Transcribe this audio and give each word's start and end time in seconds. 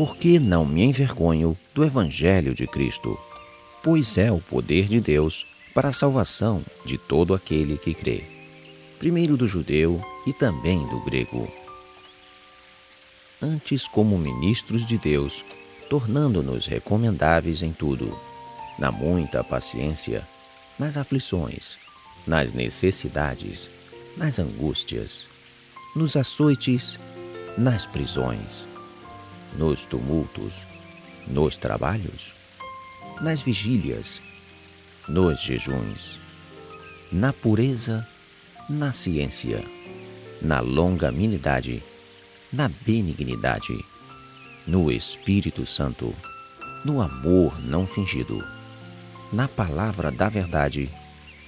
Porque 0.00 0.40
não 0.40 0.64
me 0.64 0.82
envergonho 0.82 1.54
do 1.74 1.84
Evangelho 1.84 2.54
de 2.54 2.66
Cristo, 2.66 3.18
pois 3.82 4.16
é 4.16 4.32
o 4.32 4.40
poder 4.40 4.86
de 4.86 4.98
Deus 4.98 5.46
para 5.74 5.90
a 5.90 5.92
salvação 5.92 6.64
de 6.86 6.96
todo 6.96 7.34
aquele 7.34 7.76
que 7.76 7.92
crê, 7.92 8.24
primeiro 8.98 9.36
do 9.36 9.46
judeu 9.46 10.00
e 10.26 10.32
também 10.32 10.78
do 10.88 11.00
grego. 11.04 11.46
Antes, 13.42 13.88
como 13.88 14.18
ministros 14.18 14.84
de 14.84 14.98
Deus, 14.98 15.44
tornando-nos 15.88 16.66
recomendáveis 16.66 17.62
em 17.62 17.72
tudo, 17.72 18.18
na 18.78 18.92
muita 18.92 19.42
paciência, 19.42 20.28
nas 20.78 20.98
aflições, 20.98 21.78
nas 22.26 22.52
necessidades, 22.52 23.70
nas 24.14 24.38
angústias, 24.38 25.26
nos 25.96 26.16
açoites, 26.16 27.00
nas 27.56 27.86
prisões, 27.86 28.68
nos 29.56 29.86
tumultos, 29.86 30.66
nos 31.26 31.56
trabalhos, 31.56 32.34
nas 33.22 33.40
vigílias, 33.40 34.22
nos 35.08 35.40
jejuns, 35.40 36.20
na 37.10 37.32
pureza, 37.32 38.06
na 38.68 38.92
ciência, 38.92 39.64
na 40.42 40.60
longanimidade, 40.60 41.82
na 42.52 42.68
benignidade, 42.68 43.78
no 44.66 44.90
Espírito 44.90 45.64
Santo, 45.64 46.12
no 46.84 47.00
amor 47.00 47.60
não 47.64 47.86
fingido, 47.86 48.44
na 49.32 49.46
palavra 49.46 50.10
da 50.10 50.28
verdade, 50.28 50.90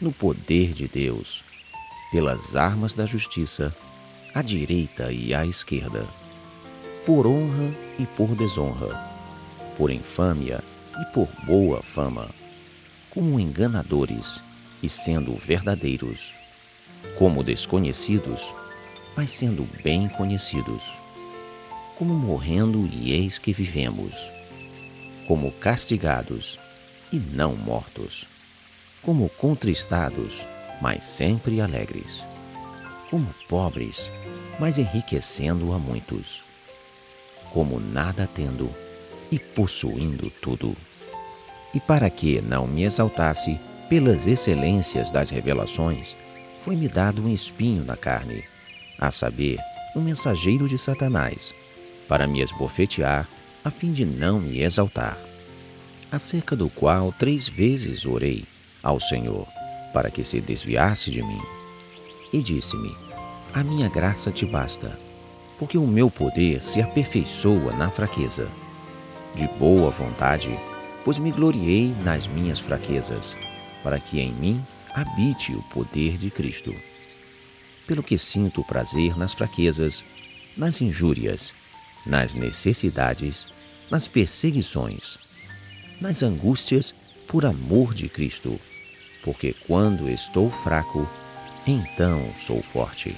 no 0.00 0.12
poder 0.12 0.72
de 0.72 0.88
Deus, 0.88 1.44
pelas 2.10 2.56
armas 2.56 2.94
da 2.94 3.06
justiça, 3.06 3.74
à 4.34 4.42
direita 4.42 5.12
e 5.12 5.32
à 5.32 5.46
esquerda, 5.46 6.04
por 7.06 7.26
honra 7.26 7.72
e 7.98 8.04
por 8.04 8.34
desonra, 8.34 8.98
por 9.76 9.90
infâmia 9.90 10.62
e 11.00 11.04
por 11.12 11.28
boa 11.46 11.80
fama, 11.80 12.28
como 13.08 13.38
enganadores 13.38 14.42
e 14.82 14.88
sendo 14.88 15.34
verdadeiros, 15.36 16.34
como 17.16 17.44
desconhecidos, 17.44 18.52
mas 19.18 19.32
sendo 19.32 19.68
bem 19.82 20.08
conhecidos, 20.08 20.96
como 21.96 22.14
morrendo 22.14 22.88
e 22.92 23.12
eis 23.12 23.36
que 23.36 23.52
vivemos, 23.52 24.32
como 25.26 25.50
castigados 25.50 26.56
e 27.12 27.18
não 27.18 27.56
mortos, 27.56 28.28
como 29.02 29.28
contristados, 29.30 30.46
mas 30.80 31.02
sempre 31.02 31.60
alegres, 31.60 32.24
como 33.10 33.34
pobres, 33.48 34.08
mas 34.60 34.78
enriquecendo 34.78 35.72
a 35.72 35.80
muitos, 35.80 36.44
como 37.50 37.80
nada 37.80 38.24
tendo 38.24 38.72
e 39.32 39.38
possuindo 39.40 40.30
tudo. 40.30 40.76
E 41.74 41.80
para 41.80 42.08
que 42.08 42.40
não 42.40 42.68
me 42.68 42.84
exaltasse 42.84 43.58
pelas 43.88 44.28
excelências 44.28 45.10
das 45.10 45.30
revelações, 45.30 46.16
foi-me 46.60 46.86
dado 46.86 47.24
um 47.24 47.28
espinho 47.28 47.84
na 47.84 47.96
carne, 47.96 48.44
a 48.98 49.10
saber, 49.10 49.58
um 49.94 50.00
mensageiro 50.00 50.68
de 50.68 50.76
Satanás, 50.76 51.54
para 52.08 52.26
me 52.26 52.40
esbofetear, 52.40 53.28
a 53.64 53.70
fim 53.70 53.92
de 53.92 54.04
não 54.04 54.40
me 54.40 54.60
exaltar. 54.60 55.16
Acerca 56.10 56.56
do 56.56 56.68
qual 56.70 57.12
três 57.12 57.48
vezes 57.48 58.06
orei 58.06 58.44
ao 58.82 58.98
Senhor, 58.98 59.46
para 59.92 60.10
que 60.10 60.24
se 60.24 60.40
desviasse 60.40 61.10
de 61.10 61.22
mim. 61.22 61.40
E 62.32 62.40
disse-me: 62.40 62.94
A 63.52 63.62
minha 63.62 63.88
graça 63.88 64.30
te 64.30 64.46
basta, 64.46 64.98
porque 65.58 65.76
o 65.76 65.86
meu 65.86 66.10
poder 66.10 66.62
se 66.62 66.80
aperfeiçoa 66.80 67.72
na 67.74 67.90
fraqueza. 67.90 68.48
De 69.34 69.46
boa 69.58 69.90
vontade, 69.90 70.58
pois 71.04 71.18
me 71.18 71.30
gloriei 71.30 71.94
nas 72.04 72.26
minhas 72.26 72.58
fraquezas, 72.58 73.36
para 73.82 74.00
que 74.00 74.20
em 74.20 74.32
mim 74.32 74.64
habite 74.94 75.54
o 75.54 75.62
poder 75.64 76.16
de 76.16 76.30
Cristo. 76.30 76.74
Pelo 77.88 78.02
que 78.04 78.16
sinto 78.16 78.62
prazer 78.62 79.18
nas 79.18 79.34
fraquezas, 79.34 80.04
nas 80.56 80.80
injúrias, 80.80 81.54
nas 82.06 82.34
necessidades, 82.34 83.48
nas 83.90 84.06
perseguições, 84.06 85.18
nas 86.00 86.22
angústias 86.22 86.94
por 87.26 87.44
amor 87.44 87.94
de 87.94 88.08
Cristo, 88.08 88.60
porque 89.24 89.54
quando 89.66 90.08
estou 90.08 90.50
fraco, 90.50 91.08
então 91.66 92.32
sou 92.34 92.62
forte. 92.62 93.16